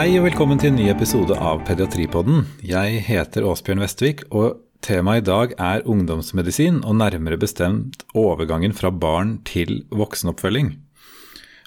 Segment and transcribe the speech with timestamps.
[0.00, 2.46] Hei og velkommen til en ny episode av Pediatripodden.
[2.64, 8.88] Jeg heter Åsbjørn Vestvik, og temaet i dag er ungdomsmedisin, og nærmere bestemt overgangen fra
[8.88, 10.70] barn til voksenoppfølging.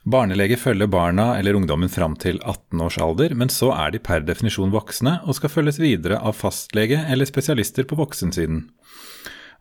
[0.09, 4.25] Barnelege følger barna eller ungdommen fram til 18 års alder, men så er de per
[4.25, 8.63] definisjon voksne og skal følges videre av fastlege eller spesialister på voksensiden.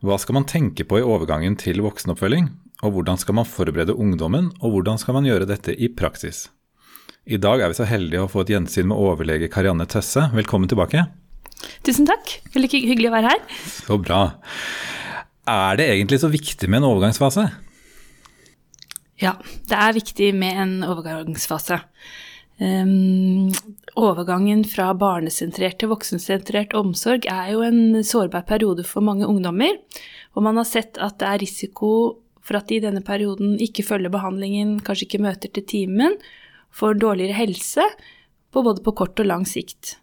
[0.01, 2.49] Hva skal man tenke på i overgangen til voksenoppfølging,
[2.81, 6.47] og hvordan skal man forberede ungdommen, og hvordan skal man gjøre dette i praksis?
[7.23, 10.25] I dag er vi så heldige å få et gjensyn med overlege Karianne Tøsse.
[10.35, 11.05] Velkommen tilbake.
[11.87, 12.33] Tusen takk.
[12.51, 13.45] Veldig hyggelig å være her.
[13.63, 14.17] Så bra.
[15.47, 17.45] Er det egentlig så viktig med en overgangsfase?
[19.23, 19.37] Ja,
[19.71, 21.79] det er viktig med en overgangsfase.
[22.59, 23.55] Um,
[23.95, 29.79] overgangen fra barnesentrert til voksensentrert omsorg er jo en sårbar periode for mange ungdommer.
[30.35, 31.95] Og man har sett at det er risiko
[32.43, 36.19] for at de i denne perioden ikke følger behandlingen, kanskje ikke møter til timen,
[36.73, 37.85] får dårligere helse
[38.53, 39.97] på både på kort og lang sikt.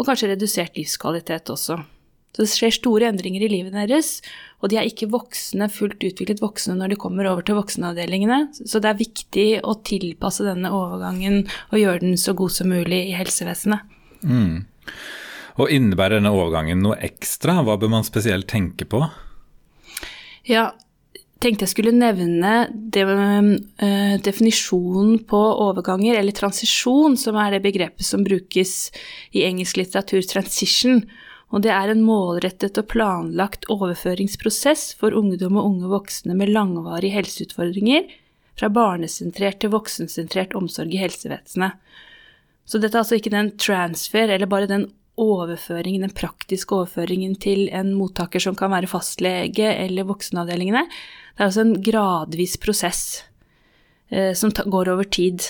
[0.00, 1.78] Og kanskje redusert livskvalitet også.
[2.32, 4.22] Så det skjer store endringer i livet deres,
[4.64, 8.46] og de er ikke voksne, fullt utviklet voksne når de kommer over til voksenavdelingene.
[8.56, 13.02] Så det er viktig å tilpasse denne overgangen og gjøre den så god som mulig
[13.10, 13.84] i helsevesenet.
[14.24, 14.64] Mm.
[15.60, 17.58] Og innebærer denne overgangen noe ekstra?
[17.66, 19.04] Hva bør man spesielt tenke på?
[20.48, 20.70] Ja,
[21.42, 28.06] tenkte jeg skulle nevne det, uh, definisjonen på overganger, eller transisjon, som er det begrepet
[28.06, 28.92] som brukes
[29.34, 31.02] i engelsk litteratur, transition.
[31.52, 37.18] Og det er en målrettet og planlagt overføringsprosess for ungdom og unge voksne med langvarige
[37.18, 38.08] helseutfordringer
[38.56, 41.76] fra barnesentrert til voksensentrert omsorg i helsevesenet.
[42.64, 44.86] Så dette er altså ikke den transfer, eller bare den
[45.20, 50.86] overføringen, den praktiske overføringen til en mottaker som kan være fastlege eller voksenavdelingene.
[50.86, 53.02] Det er altså en gradvis prosess
[54.08, 55.44] eh, som går over tid.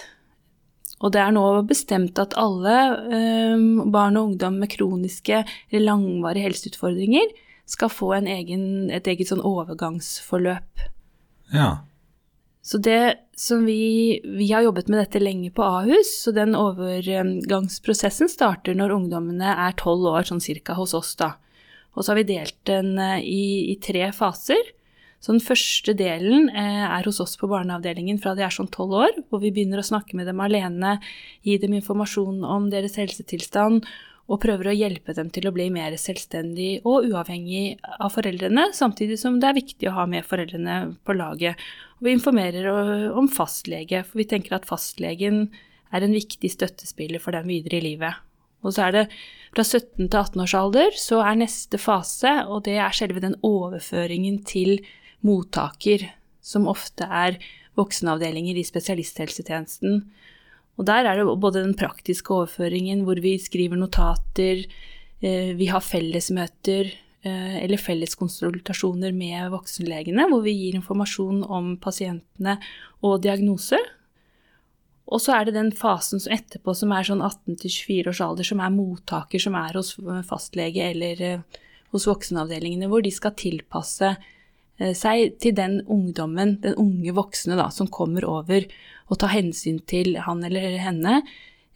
[1.03, 2.77] Og det er nå bestemt at alle
[3.15, 7.33] eh, barn og ungdom med kroniske eller langvarige helseutfordringer
[7.73, 10.87] skal få egen, et eget sånn overgangsforløp.
[11.55, 11.85] Ja.
[12.63, 18.29] Så det som vi, vi har jobbet med dette lenge på Ahus, så den overgangsprosessen
[18.29, 21.35] starter når ungdommene er tolv år, sånn cirka, hos oss, da.
[21.97, 23.43] Og så har vi delt den eh, i,
[23.73, 24.73] i tre faser.
[25.23, 28.97] Så den første delen eh, er hos oss på barneavdelingen fra de er sånn tolv
[29.05, 30.97] år, hvor vi begynner å snakke med dem alene,
[31.47, 33.87] gi dem informasjon om deres helsetilstand
[34.31, 39.19] og prøver å hjelpe dem til å bli mer selvstendig og uavhengig av foreldrene, samtidig
[39.21, 41.59] som det er viktig å ha med foreldrene på laget.
[41.99, 45.49] Og vi informerer om fastlege, for vi tenker at fastlegen
[45.93, 48.23] er en viktig støttespiller for dem videre i livet.
[48.63, 49.05] Og så er det
[49.53, 53.35] fra 17 til 18 års alder, så er neste fase, og det er selve den
[53.45, 54.79] overføringen til
[55.27, 56.07] mottaker,
[56.43, 57.39] som ofte er
[57.79, 60.03] voksenavdelinger i spesialisthelsetjenesten.
[60.81, 64.65] Og der er det både den praktiske overføringen, hvor vi skriver notater,
[65.21, 72.57] eh, vi har fellesmøter eh, eller felleskonsultasjoner med voksenlegene, hvor vi gir informasjon om pasientene
[73.05, 73.79] og diagnose.
[75.13, 78.49] Og så er det den fasen som etterpå som er sånn 18 24 års alder,
[78.49, 84.17] som er mottaker, som er hos fastlege eller eh, hos voksenavdelingene, hvor de skal tilpasse
[84.97, 88.65] seg til den ungdommen, den unge voksne da, som kommer over,
[89.13, 91.21] og ta hensyn til han eller henne.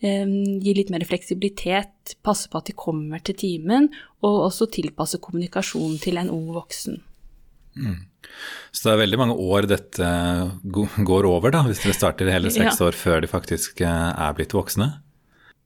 [0.04, 0.24] Eh,
[0.64, 3.90] gi litt mer fleksibilitet, passe på at de kommer til timen,
[4.24, 7.00] og også tilpasse kommunikasjonen til en ung voksen.
[7.76, 8.04] Mm.
[8.72, 10.06] Så det er veldig mange år dette
[10.66, 12.88] går over, da, hvis dere starter hele seks ja.
[12.88, 14.94] år før de faktisk eh, er blitt voksne?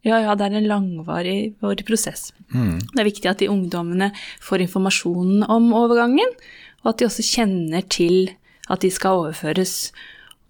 [0.06, 2.30] Ja, ja, det er en langvarig prosess.
[2.54, 2.78] Mm.
[2.88, 4.10] Det er viktig at de ungdommene
[4.40, 6.38] får informasjonen om overgangen,
[6.80, 8.32] og at de også kjenner til
[8.70, 9.90] at de skal overføres.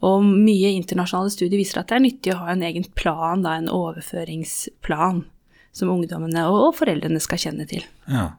[0.06, 3.58] Og mye internasjonale studier viser at det er nyttig å ha en egen plan, da,
[3.58, 5.24] en overføringsplan,
[5.76, 7.84] som ungdommene og foreldrene skal kjenne til.
[8.08, 8.30] Ja.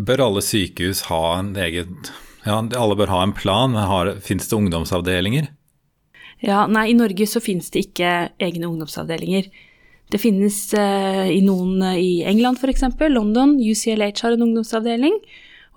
[0.00, 1.98] Bør alle sykehus ha en egen
[2.46, 5.50] Ja, alle bør ha en plan, men fins det ungdomsavdelinger?
[6.40, 9.50] Ja, nei, i Norge så finnes det ikke egne ungdomsavdelinger.
[10.10, 15.20] Det finnes eh, i noen i England f.eks., London, UCLH har en ungdomsavdeling.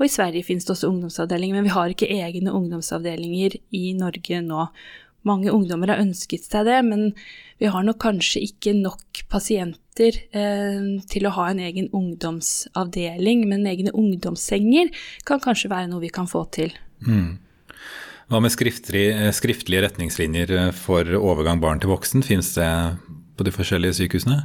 [0.04, 4.42] Og i Sverige finnes det også ungdomsavdelinger, men vi har ikke egne ungdomsavdelinger i Norge
[4.44, 4.66] nå.
[5.24, 7.06] Mange ungdommer har ønsket seg det, men
[7.64, 13.64] vi har nok kanskje ikke nok pasienter eh, til å ha en egen ungdomsavdeling, men
[13.72, 14.92] egne ungdomssenger
[15.24, 16.76] kan kanskje være noe vi kan få til.
[17.08, 17.40] Mm.
[18.28, 22.68] Hva med skriftlige, skriftlige retningslinjer for overgang barn til voksen, finnes det
[23.40, 24.42] på de forskjellige sykehusene?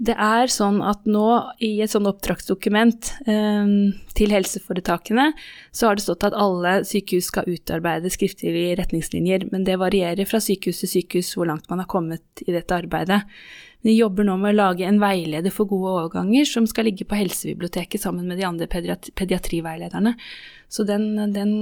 [0.00, 1.26] Det er sånn at nå
[1.60, 3.72] i et sånn oppdragsdokument eh,
[4.16, 5.26] til helseforetakene,
[5.76, 10.40] så har det stått at alle sykehus skal utarbeide skriftlige retningslinjer, men det varierer fra
[10.40, 13.26] sykehus til sykehus hvor langt man har kommet i dette arbeidet.
[13.84, 17.16] Vi jobber nå med å lage en veileder for gode overganger som skal ligge på
[17.16, 20.14] helsebiblioteket sammen med de andre pediatri pediatriveilederne.
[20.68, 21.52] Så den, den,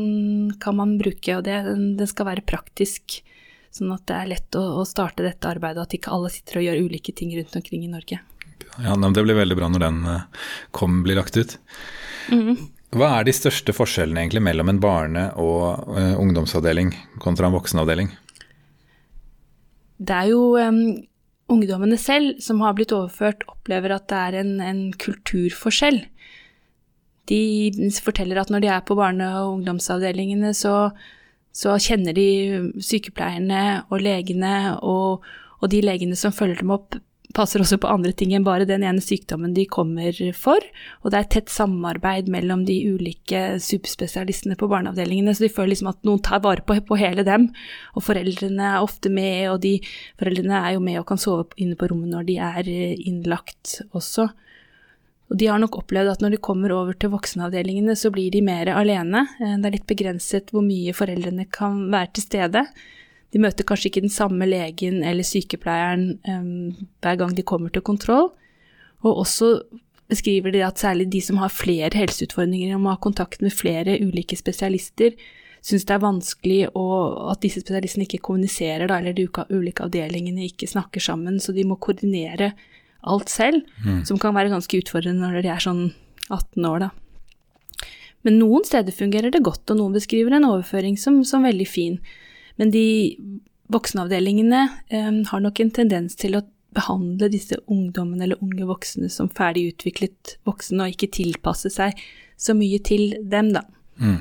[0.61, 1.61] kan man bruke, og det,
[1.99, 3.20] den skal være praktisk.
[3.75, 6.67] Sånn at det er lett å, å, starte dette arbeidet, at ikke alle sitter og
[6.67, 8.20] gjør ulike ting rundt omkring i Norge.
[8.79, 11.59] Ja, Det blir veldig bra når den eh, kom, blir lagt ut.
[12.32, 12.56] Mm.
[12.97, 18.09] Hva er de største forskjellene egentlig mellom en barne- og uh, ungdomsavdeling kontra en voksenavdeling?
[19.99, 20.81] Det er jo um,
[21.53, 26.00] ungdommene selv som har blitt overført, opplever at det er en, en kulturforskjell.
[27.29, 27.43] De
[28.00, 30.91] forteller at når de er på barne- og ungdomsavdelingene, så
[31.56, 32.29] så kjenner de
[32.83, 35.27] sykepleierne og legene, og,
[35.59, 36.99] og de legene som følger dem opp,
[37.37, 40.65] passer også på andre ting enn bare den ene sykdommen de kommer for.
[41.03, 45.93] Og det er tett samarbeid mellom de ulike superspesialistene på barneavdelingene, så de føler liksom
[45.93, 47.50] at noen tar vare på, på, hele dem.
[47.95, 49.77] Og foreldrene er ofte med, og de
[50.21, 54.31] foreldrene er jo med og kan sove inne på rommet når de er innlagt også.
[55.28, 58.40] Og de har nok opplevd at når de kommer over til voksenavdelingene, så blir de
[58.44, 59.26] mer alene.
[59.40, 62.64] Eh, det er litt begrenset hvor mye foreldrene kan være til stede.
[63.34, 67.84] De møter kanskje ikke den samme legen eller sykepleieren um, hver gang de kommer til
[67.84, 68.30] kontroll.
[69.04, 69.50] Og også
[70.08, 73.98] beskriver de at særlig de som har flere helseutfordringer og må ha kontakt med flere
[74.00, 75.12] ulike spesialister,
[75.60, 80.46] syns det er vanskelig og at disse spesialistene ikke kommuniserer, da, eller de ulike avdelingene
[80.48, 82.54] ikke snakker sammen, så de må koordinere
[83.06, 84.05] alt selv, mm.
[84.09, 85.85] som kan være ganske utfordrende når de er sånn
[86.29, 86.91] 18 år, da.
[88.27, 91.99] Men noen steder fungerer det godt, og noen beskriver en overføring som, som veldig fin.
[92.59, 92.85] Men de
[93.73, 99.31] voksenavdelingene eh, har nok en tendens til å behandle disse ungdommene eller unge voksne som
[99.33, 101.97] ferdig utviklet voksne, og ikke tilpasse seg
[102.39, 103.65] så mye til dem, da.
[103.99, 104.21] Mm.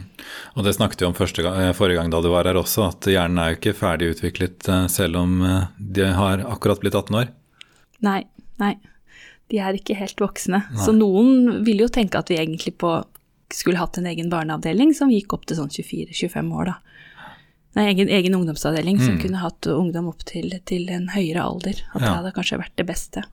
[0.58, 3.10] Og det snakket vi om gang, eh, forrige gang da du var her også, at
[3.12, 7.20] hjernen er jo ikke ferdig utviklet eh, selv om eh, de har akkurat blitt 18
[7.22, 7.30] år.
[8.06, 8.24] Nei,
[8.62, 8.74] Nei,
[9.52, 10.64] de er ikke helt voksne.
[10.66, 10.82] Nei.
[10.84, 12.92] Så noen vil jo tenke at vi egentlig på,
[13.54, 16.78] skulle hatt en egen barneavdeling som gikk opp til sånn 24-25 år, da.
[17.78, 19.06] Nei, egen, egen ungdomsavdeling mm.
[19.06, 21.84] som kunne hatt ungdom opp til, til en høyere alder.
[21.94, 22.08] At ja.
[22.08, 23.24] det hadde kanskje vært det beste.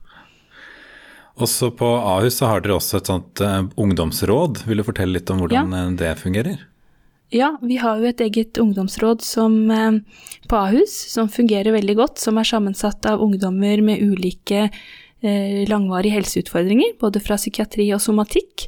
[1.41, 4.61] Også på Ahus så har dere også et sånt uh, ungdomsråd.
[4.69, 5.81] Vil du fortelle litt om hvordan ja.
[5.81, 6.61] Eh, det fungerer?
[7.33, 9.97] Ja, vi har jo et eget ungdomsråd som, uh,
[10.47, 12.21] på Ahus som fungerer veldig godt.
[12.21, 14.77] Som er sammensatt av ungdommer med ulike Eh,
[15.23, 18.67] langvarige helseutfordringer, både fra psykiatri og somatikk.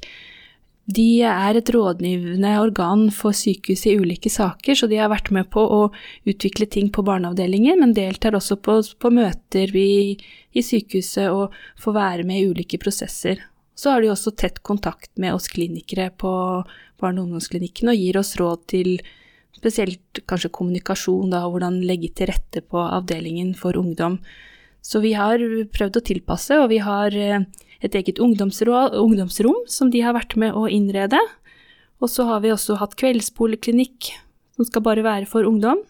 [0.88, 5.50] De er et rådgivende organ for sykehuset i ulike saker, så de har vært med
[5.52, 5.82] på å
[6.24, 10.16] utvikle ting på barneavdelingen, men deltar også på, på møter i,
[10.56, 13.44] i, sykehuset og får være med i ulike prosesser.
[13.76, 16.32] Så har de også tett kontakt med oss klinikere på
[16.98, 18.96] barne- og ungdomsklinikken og gir oss råd til
[19.58, 24.22] spesielt kanskje kommunikasjon, da, hvordan legge til rette på avdelingen for ungdom.
[24.88, 25.42] Så vi har
[25.75, 27.44] prøvd å tilpasse, og vi har eh,
[27.84, 31.19] et eget ungdomsrom som de har vært med å innrede.
[32.00, 34.13] Og så har vi også hatt kveldspoliklinikk
[34.56, 35.84] som skal bare være for ungdom.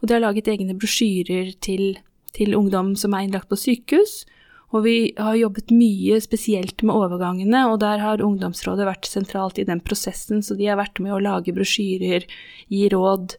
[0.00, 2.00] Og de har laget egne brosjyrer til,
[2.36, 4.24] til ungdom som er innlagt på sykehus.
[4.70, 9.66] Og vi har jobbet mye spesielt med overgangene, og der har ungdomsrådet vært sentralt i
[9.66, 12.26] den prosessen, så de har vært med å lage brosjyrer,
[12.70, 13.34] gi råd,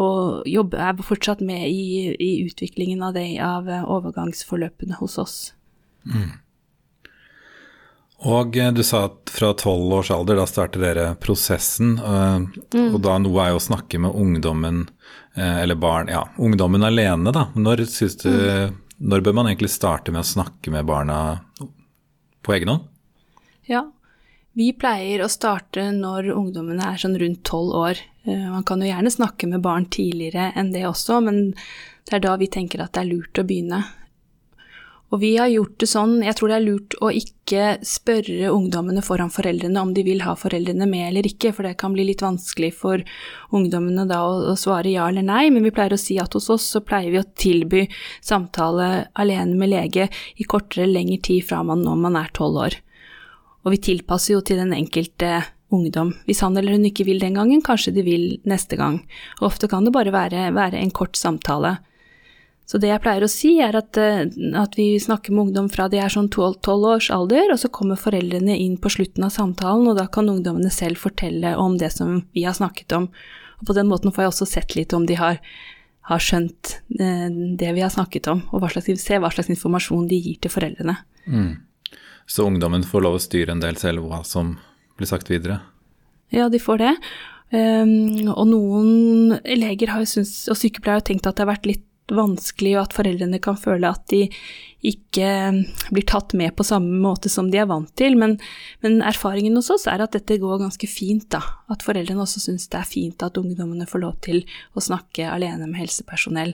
[0.00, 5.36] og jobber, er fortsatt med i, i utviklingen av, det, av eh, overgangsforløpene hos oss.
[6.10, 6.32] Mm.
[8.24, 11.94] Og eh, du sa at fra tolv års alder, da starter dere prosessen.
[11.98, 12.40] Eh,
[12.74, 12.88] mm.
[12.90, 14.88] Og da noe er jo å snakke med ungdommen,
[15.34, 17.48] eller barn, ja, ungdommen alene, da.
[17.58, 18.74] Når, du, mm.
[19.02, 21.40] når bør man egentlig starte med å snakke med barna
[22.46, 22.84] på egen hånd?
[23.66, 23.82] Ja,
[24.54, 28.02] vi pleier å starte når ungdommene er sånn rundt tolv år.
[28.24, 31.52] Eh, man kan jo gjerne snakke med barn tidligere enn det også, men
[32.08, 33.84] det er da vi tenker at det er lurt å begynne.
[35.12, 39.02] Og vi har gjort det sånn, jeg tror det er lurt å ikke spørre ungdommene
[39.04, 42.24] foran foreldrene om de vil ha foreldrene med eller ikke, for det kan bli litt
[42.24, 43.04] vanskelig for
[43.54, 46.66] ungdommene da å, svare ja eller nei, men vi pleier å si at hos oss
[46.74, 47.84] så pleier vi å tilby
[48.24, 52.64] samtale alene med lege i kortere eller lengre tid fra man når man er tolv
[52.64, 52.80] år.
[53.62, 56.12] Og vi tilpasser jo til den enkelte ungdom.
[56.28, 59.02] Hvis han eller hun ikke vil den gangen, kanskje de vil neste gang.
[59.40, 61.76] Og ofte kan det bare være, være en kort samtale.
[62.64, 64.24] Så det jeg pleier å si, er at, eh,
[64.56, 68.00] at vi snakker med ungdom fra de er sånn tolv års alder, og så kommer
[68.00, 72.22] foreldrene inn på slutten av samtalen, og da kan ungdommene selv fortelle om det som
[72.32, 73.10] vi har snakket om.
[73.60, 75.42] Og på den måten får jeg også sett litt om de har
[76.04, 77.28] har skjønt eh,
[77.58, 80.52] det vi har snakket om, og hva slags, se hva slags informasjon de gir til
[80.52, 80.98] foreldrene.
[81.24, 81.54] Mm.
[82.28, 84.58] Så ungdommen får lov å styre en del selv hva som
[84.98, 85.60] blir sagt videre?
[86.34, 86.92] Ja, de får det.
[87.54, 92.74] Um, og noen leger jo og sykepleiere har tenkt at det har vært litt vanskelig,
[92.76, 94.26] og at foreldrene kan føle at de
[94.84, 95.28] ikke
[95.94, 98.18] blir tatt med på samme måte som de er vant til.
[98.20, 98.36] Men,
[98.84, 101.40] men erfaringen hos oss er at dette går ganske fint, da.
[101.72, 104.42] At foreldrene også syns det er fint at ungdommene får lov til
[104.76, 106.52] å snakke alene med helsepersonell.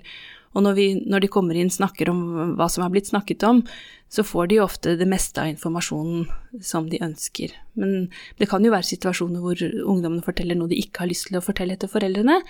[0.51, 2.23] Og når, vi, når de kommer inn snakker om
[2.59, 3.63] hva som er blitt snakket om,
[4.11, 6.27] så får de ofte det meste av informasjonen
[6.67, 7.55] som de ønsker.
[7.79, 8.09] Men
[8.41, 11.45] det kan jo være situasjoner hvor ungdommene forteller noe de ikke har lyst til å
[11.45, 12.41] fortelle etter foreldrene.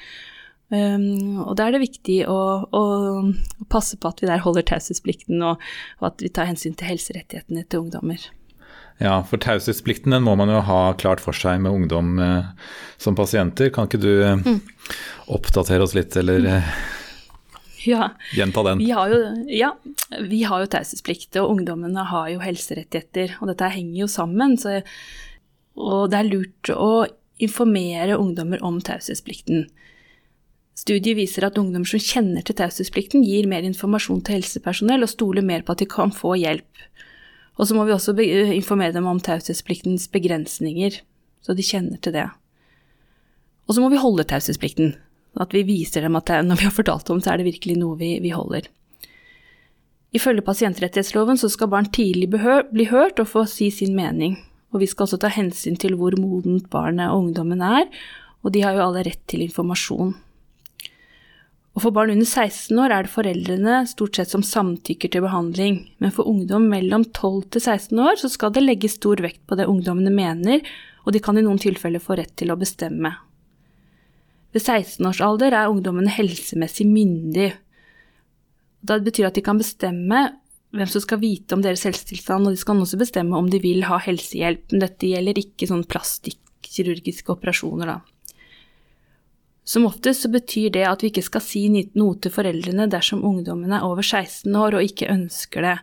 [0.70, 2.40] Um, og da er det viktig å,
[2.70, 2.82] å,
[3.72, 5.58] passe på at vi der holder taushetsplikten, og,
[5.98, 8.22] og, at vi tar hensyn til helserettighetene til ungdommer.
[9.00, 13.16] Ja, for taushetsplikten den må man jo ha klart for seg med ungdom eh, som
[13.18, 13.72] pasienter.
[13.74, 14.60] Kan ikke du eh, mm.
[15.32, 16.74] oppdatere oss litt, eller eh,
[17.86, 18.10] ja.
[18.36, 18.82] gjenta den?
[18.82, 19.70] Vi har jo, ja,
[20.28, 23.38] vi har jo taushetsplikt, og ungdommene har jo helserettigheter.
[23.40, 24.80] Og dette henger jo sammen, så,
[25.78, 26.92] og det er lurt å
[27.40, 29.68] informere ungdommer om taushetsplikten.
[30.80, 35.44] Studier viser at ungdommer som kjenner til taushetsplikten, gir mer informasjon til helsepersonell og stoler
[35.44, 36.84] mer på at de kan få hjelp.
[37.60, 38.14] Og så må vi også
[38.54, 41.02] informere dem om taushetspliktens begrensninger,
[41.44, 42.28] så de kjenner til det.
[43.68, 44.94] Og så må vi holde taushetsplikten,
[45.38, 47.76] at vi viser dem at det, når vi har fortalt om så er det virkelig
[47.78, 48.66] noe vi, vi holder.
[50.16, 54.34] Ifølge pasientrettighetsloven så skal barn tidlig bli hørt og få si sin mening,
[54.74, 57.86] og vi skal også ta hensyn til hvor modent barnet og ungdommen er,
[58.42, 60.16] og de har jo alle rett til informasjon.
[61.70, 65.78] Og for barn under 16 år er det foreldrene stort sett som samtykker til behandling,
[66.02, 69.58] men for ungdom mellom 12 til 16 år så skal det legges stor vekt på
[69.60, 70.64] det ungdommene mener,
[71.06, 73.14] og de kan i noen tilfeller få rett til å bestemme.
[74.54, 77.52] Ved 16 års alder er ungdommene helsemessig myndig.
[78.80, 80.24] Det betyr at de kan bestemme
[80.70, 83.84] hvem som skal vite om deres helsetilstand, og de skal også bestemme om de vil
[83.88, 84.70] ha helsehjelp.
[84.72, 88.00] Men dette gjelder ikke sånn plastikkirurgiske operasjoner, da.
[89.70, 93.70] Som oftest så betyr det at vi ikke skal si noe til foreldrene dersom ungdommen
[93.76, 95.76] er over 16 år og ikke ønsker det.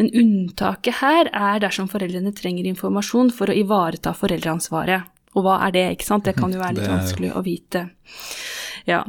[0.00, 5.10] Men unntaket her er dersom foreldrene trenger informasjon for å ivareta foreldreansvaret.
[5.38, 6.26] Og hva er det, ikke sant?
[6.26, 7.86] Det kan jo være litt vanskelig å vite.
[8.88, 9.04] Ja.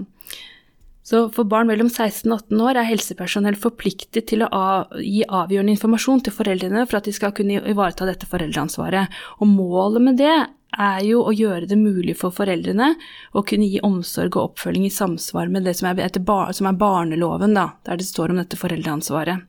[1.09, 4.65] Så for barn mellom 16 og 18 år er helsepersonell forpliktet til å
[5.01, 9.09] gi avgjørende informasjon til foreldrene for at de skal kunne ivareta dette foreldreansvaret.
[9.41, 10.35] Og målet med det
[10.77, 12.91] er jo å gjøre det mulig for foreldrene
[13.33, 16.03] å kunne gi omsorg og oppfølging i samsvar med det som er,
[16.53, 19.48] som er barneloven, da, der det står om dette foreldreansvaret.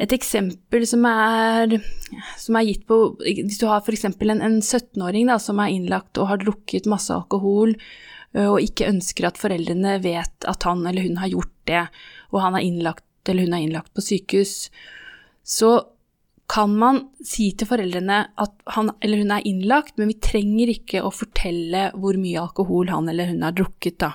[0.00, 1.74] Et eksempel som er,
[2.40, 4.06] som er gitt på Hvis du har f.eks.
[4.06, 7.74] en, en 17-åring som er innlagt og har drukket masse alkohol,
[8.38, 11.86] og ikke ønsker at foreldrene vet at han eller hun har gjort det,
[12.30, 14.70] og han er innlagt eller hun er innlagt på sykehus,
[15.42, 15.72] så
[16.50, 21.02] kan man si til foreldrene at han eller hun er innlagt, men vi trenger ikke
[21.06, 24.14] å fortelle hvor mye alkohol han eller hun har drukket, da.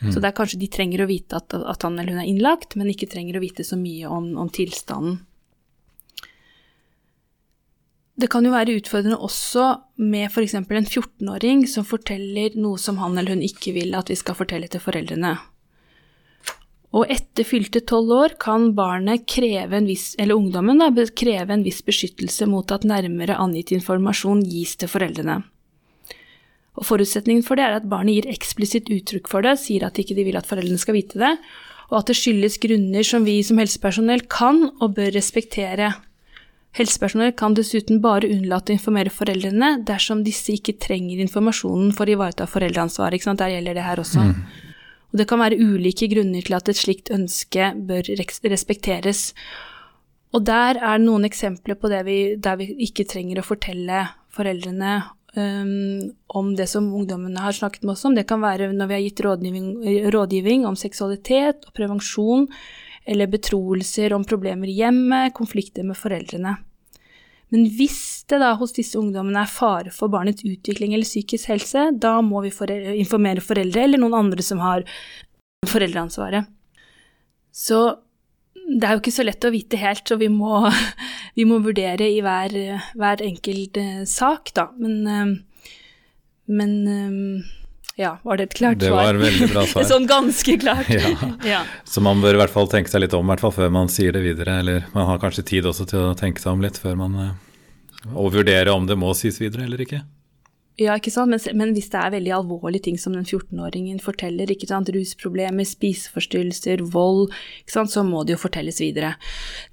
[0.00, 0.12] Mm.
[0.12, 2.76] Så det er kanskje de trenger å vite at, at, han eller hun er innlagt,
[2.78, 5.20] men ikke trenger å vite så mye om, om tilstanden.
[8.18, 9.64] Det kan jo være utfordrende også
[10.02, 10.56] med f.eks.
[10.58, 14.66] en 14-åring som forteller noe som han eller hun ikke vil at vi skal fortelle
[14.70, 15.36] til foreldrene.
[16.98, 21.62] Og etter fylte tolv år kan barnet kreve en viss, eller ungdommen da, kreve en
[21.62, 25.42] viss beskyttelse mot at nærmere angitt informasjon gis til foreldrene.
[26.78, 30.04] Og Forutsetningen for det er at barnet gir eksplisitt uttrykk for det, sier at de
[30.04, 31.32] ikke vil at foreldrene skal vite det,
[31.88, 35.94] og at det skyldes grunner som vi som helsepersonell kan og bør respektere.
[36.76, 42.14] Helsepersonell kan dessuten bare unnlate å informere foreldrene dersom disse ikke trenger informasjonen for å
[42.14, 43.24] ivareta foreldreansvaret.
[43.40, 44.28] Der gjelder det her også.
[44.28, 44.36] Mm.
[45.08, 48.12] Og det kan være ulike grunner til at et slikt ønske bør
[48.52, 49.32] respekteres.
[50.36, 54.04] Og der er noen eksempler på det vi, der vi ikke trenger å fortelle
[54.36, 54.98] foreldrene
[55.36, 58.14] um, om det som ungdommene har snakket med oss om.
[58.14, 59.68] Det kan være når vi har gitt rådgivning,
[60.14, 62.48] rådgivning om seksualitet og prevensjon,
[63.08, 66.56] eller betroelser om problemer i hjemmet, konflikter med foreldrene.
[67.48, 71.86] Men hvis det da hos disse ungdommene er fare for barnets utvikling eller psykisk helse,
[71.96, 72.52] da må vi
[73.00, 74.84] informere foreldre eller noen andre som har
[75.68, 76.44] foreldreansvaret.
[77.48, 77.80] Så
[78.68, 80.60] det er jo ikke så lett å vite helt, så vi må,
[81.38, 82.56] vi må vurdere i hver,
[82.98, 84.68] hver enkelt uh, sak, da.
[84.80, 85.70] Men, uh,
[86.52, 87.54] men uh,
[87.98, 88.88] ja, var det et klart svar?
[88.88, 89.88] Det var et veldig bra svar.
[89.88, 90.92] sånn ganske klart.
[91.00, 91.32] ja.
[91.48, 91.64] ja.
[91.88, 94.14] Så man bør i hvert fall tenke seg litt om, hvert fall før man sier
[94.14, 94.60] det videre.
[94.62, 97.18] Eller man har kanskje tid også til å tenke seg om litt før man
[98.14, 100.04] Og vurdere om det må sies videre eller ikke.
[100.78, 101.32] Ja, ikke sant?
[101.32, 104.90] Men, men, hvis det er veldig alvorlige ting som den 14-åringen forteller, ikke sant?
[104.94, 107.32] rusproblemer, spiseforstyrrelser, vold,
[107.64, 107.90] ikke sant?
[107.90, 109.16] så må det jo fortelles videre.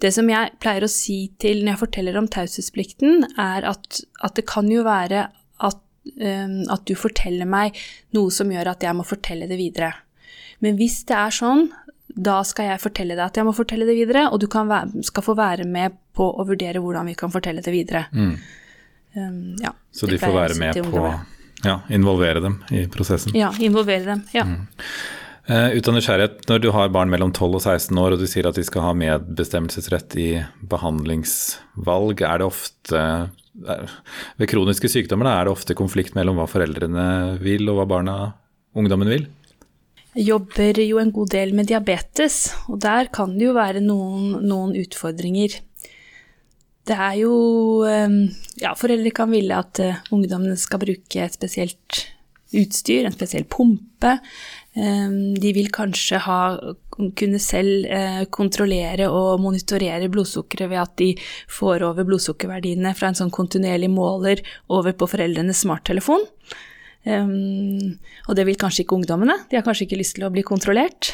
[0.02, 4.34] Det som jeg pleier å si til når jeg forteller om taushetsplikten, er at, at,
[4.40, 5.28] det kan jo være
[5.70, 5.80] at,
[6.18, 7.78] um, at du forteller meg
[8.18, 9.94] noe som gjør at jeg må fortelle det videre.
[10.66, 11.68] Men hvis det er sånn,
[12.16, 15.30] da skal jeg fortelle deg at jeg må fortelle det videre, og du være, skal
[15.30, 18.08] få være med på å vurdere hvordan vi kan fortelle det videre.
[18.16, 18.38] Mm.
[19.16, 21.04] Um, ja, så de får være med på
[21.64, 23.36] ja, involvere dem i prosessen?
[23.38, 24.26] Ja, involvere dem.
[24.36, 24.44] ja.
[24.44, 24.66] Mm.
[25.46, 28.26] Uh, ut av nysgjerrighet, når du har barn mellom 12 og 16 år og du
[28.26, 30.30] sier at de skal ha medbestemmelsesrett i
[30.72, 33.04] behandlingsvalg, er det ofte
[33.70, 33.92] er,
[34.42, 37.06] Ved kroniske sykdommer er det ofte konflikt mellom hva foreldrene
[37.46, 38.16] vil og hva barna,
[38.76, 39.30] ungdommen vil?
[40.16, 44.42] Jeg jobber jo en god del med diabetes, og der kan det jo være noen,
[44.48, 45.60] noen utfordringer.
[46.86, 47.36] Det er jo
[47.88, 48.28] ehm,
[48.62, 52.06] Ja, foreldre kan ville at uh, ungdommene skal bruke et spesielt
[52.56, 54.14] utstyr, en spesiell pumpe.
[54.76, 56.40] Um, de vil kanskje ha,
[56.96, 57.88] kunne selv
[58.32, 61.10] kontrollere og monitorere blodsukkeret ved at de
[61.52, 66.24] får over blodsukkerverdiene fra en sånn kontinuerlig måler over på foreldrenes smarttelefon.
[67.06, 69.36] Og det vil kanskje ikke ungdommene.
[69.52, 71.12] De har kanskje ikke lyst til å bli kontrollert.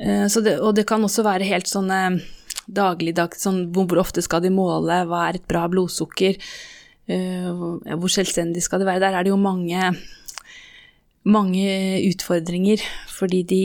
[0.00, 2.00] Det, og det kan også være helt sånne
[2.66, 6.38] dagligdags sånn, Hvor ofte skal de måle, hva er et bra blodsukker,
[7.10, 9.04] uh, hvor selvstendig skal det være?
[9.04, 9.92] Der er det jo mange,
[11.24, 11.66] mange
[12.10, 13.62] utfordringer, fordi de,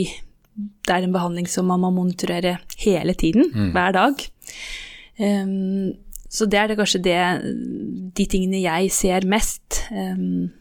[0.56, 3.72] det er en behandling som man må monitorere hele tiden, mm.
[3.76, 4.28] hver dag.
[5.18, 5.96] Um,
[6.30, 7.20] så det er det kanskje det,
[8.18, 9.84] de tingene jeg ser mest.
[9.92, 10.52] Um,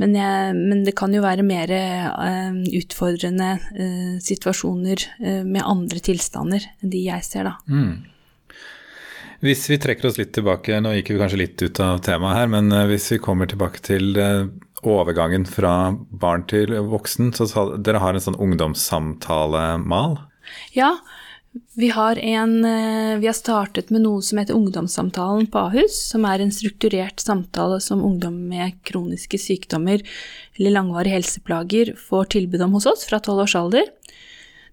[0.00, 6.02] men, jeg, men, det kan jo være mer uh, utfordrende uh, situasjoner uh, med andre
[6.02, 7.58] tilstander enn de jeg ser, da.
[7.68, 8.08] Mm.
[9.42, 12.50] Hvis vi trekker oss litt tilbake, nå gikk vi kanskje litt ut av temaet her,
[12.52, 14.14] men hvis vi kommer tilbake til
[14.86, 15.72] overgangen fra
[16.22, 20.14] barn til voksen, så dere har en sånn ungdomssamtalemal?
[20.78, 20.92] Ja,
[21.74, 26.24] vi har, en, eh, vi har, startet med noe som heter Ungdomssamtalen på Ahus, som
[26.24, 30.00] er en strukturert samtale som ungdom med kroniske sykdommer
[30.56, 33.84] eller langvarige helseplager får tilbud om hos oss fra tolv års alder.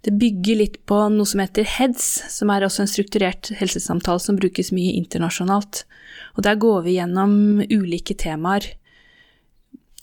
[0.08, 4.40] Det bygger litt på noe som heter HEDS, som er også en strukturert helsesamtale som
[4.40, 5.84] brukes mye internasjonalt.
[6.40, 8.72] Og der går vi gjennom ulike temaer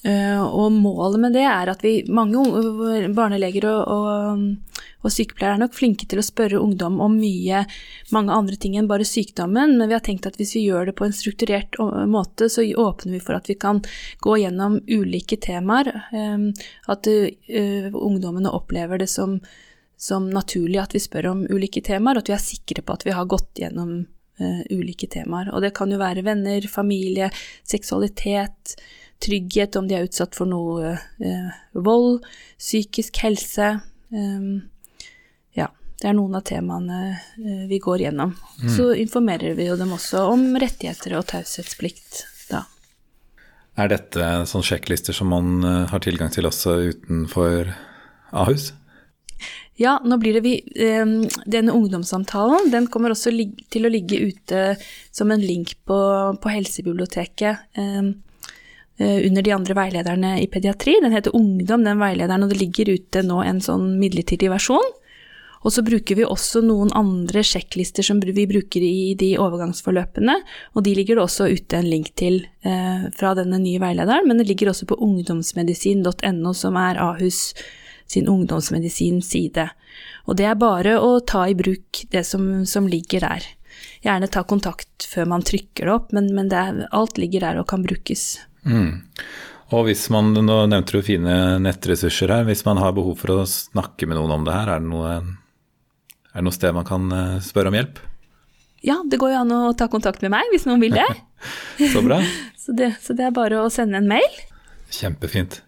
[0.04, 2.38] og målet med det er at vi, mange
[3.16, 7.64] barneleger og, og, og, sykepleiere er nok flinke til å spørre ungdom om mye,
[8.14, 10.96] mange andre ting enn bare sykdommen, men vi har tenkt at hvis vi gjør det
[10.98, 13.80] på en strukturert måte, så åpner vi for at vi kan
[14.22, 15.90] gå gjennom ulike temaer.
[16.12, 19.40] Eh, at uh, ungdommene opplever det som,
[19.98, 23.08] som, naturlig at vi spør om ulike temaer, og at vi er sikre på at
[23.08, 24.04] vi har gått gjennom
[24.68, 25.48] ulike temaer.
[25.56, 27.30] Og det kan jo være venner, familie,
[27.64, 28.74] seksualitet
[29.22, 32.24] trygghet om de er utsatt for noe eh, vold,
[32.58, 33.72] psykisk helse.
[34.12, 34.48] Eh,
[35.58, 35.68] ja,
[36.00, 38.34] det er noen av temaene eh, vi går gjennom.
[38.62, 38.70] Mm.
[38.76, 42.66] Så informerer vi jo dem også om rettigheter og taushetsplikt da.
[43.76, 47.74] Er dette sånn sjekklister som man uh, har tilgang til også utenfor
[48.32, 48.70] Ahus?
[49.76, 53.34] Ja, nå blir det vi um, Denne ungdomssamtalen den kommer også
[53.68, 54.62] til å ligge ute
[55.12, 55.98] som en link på,
[56.40, 57.68] på Helsebiblioteket.
[58.98, 60.98] Eh, under de andre veilederne i pediatri.
[61.02, 64.94] Den heter Ungdom, den veilederen, og det ligger ute nå en sånn midlertidig versjon.
[65.66, 70.36] Og så bruker vi også noen andre sjekklister som vi bruker i de overgangsforløpene,
[70.72, 74.40] og de ligger det også ute en link til eh, fra denne nye veilederen, men
[74.40, 77.50] det ligger også på ungdomsmedisin.no, som er Ahus
[78.06, 79.68] sin ungdomsmedisinside.
[80.30, 83.52] Og det er bare å ta i bruk det som, som ligger der.
[84.06, 87.68] Gjerne ta kontakt før man trykker det opp, men, men det alt ligger der og
[87.74, 88.36] kan brukes.
[88.66, 88.90] Mm.
[89.74, 93.46] Og hvis man, nå nevnte du fine nettressurser her, hvis man har behov for å
[93.50, 95.14] snakke med noen om det her, er det noe,
[96.30, 97.98] er det noe sted man kan eh, spørre om hjelp?
[98.86, 101.08] Ja, det går jo an å ta kontakt med meg hvis noen vil det.
[101.94, 102.20] så bra.
[102.62, 104.38] så, det, så det er bare å sende en mail.
[104.94, 105.60] Kjempefint.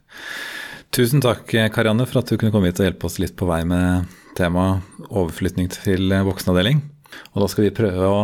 [0.95, 3.61] Tusen takk Karianne for at du kunne komme hit og hjelpe oss litt på vei
[3.69, 4.07] med
[4.39, 6.85] temaet overflytning til voksenavdeling.
[7.33, 8.19] Og da skal vi prøve å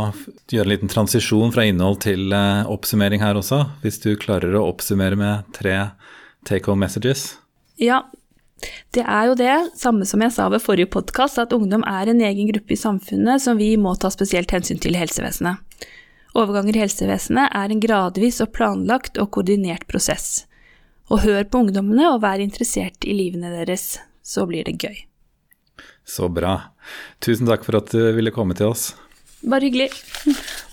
[0.52, 3.62] gjøre en liten transisjon fra innhold til uh, oppsummering her også.
[3.84, 5.78] Hvis du klarer å oppsummere med tre
[6.44, 7.34] take home messages.
[7.80, 8.02] Ja,
[8.94, 12.22] det er jo det, samme som jeg sa ved forrige podkast, at ungdom er en
[12.24, 15.60] egen gruppe i samfunnet som vi må ta spesielt hensyn til i helsevesenet.
[16.34, 20.44] Overganger i helsevesenet er en gradvis og planlagt og koordinert prosess.
[21.12, 25.04] Og hør på ungdommene og vær interessert i livene deres, så blir det gøy.
[26.06, 26.58] Så bra.
[27.24, 28.92] Tusen takk for at du ville komme til oss.
[29.44, 29.90] Bare hyggelig.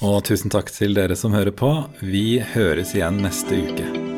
[0.04, 1.74] Og tusen takk til dere som hører på.
[2.04, 4.11] Vi høres igjen neste uke.